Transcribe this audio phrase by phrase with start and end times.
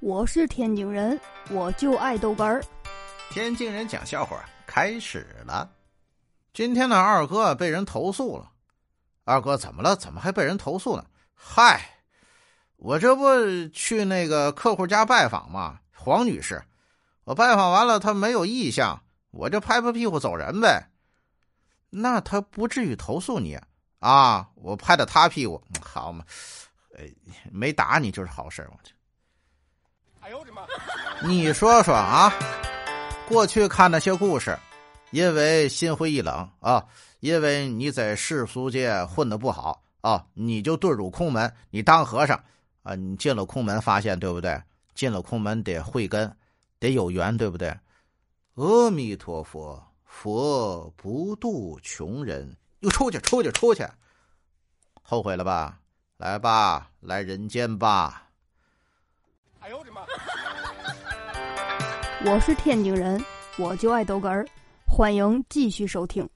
[0.00, 1.20] 我是天津人，
[1.50, 2.62] 我就爱豆干儿。
[3.30, 5.68] 天津人讲笑话开始了。
[6.52, 8.48] 今天呢，二哥被人投诉了。
[9.24, 9.96] 二哥怎么了？
[9.96, 11.04] 怎么还被人投诉呢？
[11.34, 11.98] 嗨，
[12.76, 13.26] 我这不
[13.72, 15.80] 去那个客户家拜访吗？
[15.92, 16.62] 黄女士，
[17.24, 19.02] 我拜访完了，她没有意向，
[19.32, 20.90] 我就拍拍屁股走人呗。
[21.90, 23.58] 那他不至于投诉你
[23.98, 24.48] 啊？
[24.54, 26.24] 我拍的他屁股，好嘛？
[26.94, 27.04] 呃，
[27.50, 28.94] 没打你就是好事我去。
[30.20, 30.62] 哎呦我的妈！
[31.22, 32.32] 你说说啊，
[33.28, 34.58] 过去看那些故事，
[35.10, 36.84] 因为心灰意冷啊，
[37.20, 42.42] 因为你在世俗界混的不好啊，你就遁入空门，你当和尚
[42.82, 44.60] 啊，你进了空门，发现对不对？
[44.94, 46.34] 进了空门得慧根，
[46.78, 47.74] 得有缘，对不对？
[48.54, 53.86] 阿弥陀佛，佛不渡穷人，又出去，出去，出去，
[55.02, 55.78] 后悔了吧？
[56.16, 58.27] 来吧，来人间吧。
[62.26, 63.24] 我是天津人，
[63.56, 64.44] 我就爱豆哏儿，
[64.84, 66.28] 欢迎继续收听。